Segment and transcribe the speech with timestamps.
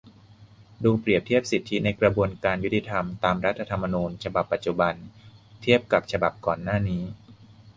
[0.83, 4.93] ดูเปรียบเทียบ สิทธิในกระบวนการยุติธรรม ตาม รัฐธรรมนูญ ฉบับปัจจุบัน
[5.61, 7.03] เทียบกับฉบับก่อนหน้านี้